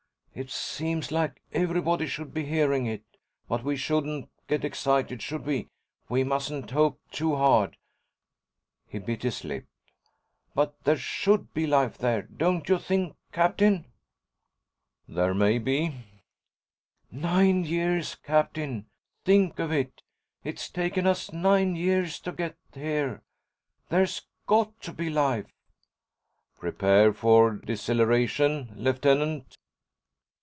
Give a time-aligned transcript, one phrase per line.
[0.33, 3.03] "It seems like everybody should be hearing it.
[3.49, 5.67] But we shouldn't get excited, should we?
[6.07, 7.75] We mustn't hope too hard."
[8.87, 9.65] He bit his lip.
[10.55, 13.91] "But there should be life there, don't you think, Captain?"
[15.05, 15.95] "There may be."
[17.11, 18.85] "Nine years, Captain.
[19.25, 20.01] Think of it.
[20.45, 23.21] It's taken us nine years to get here.
[23.89, 25.51] There's got to be life."
[26.57, 29.57] "Prepare for deceleration, Lieutenant."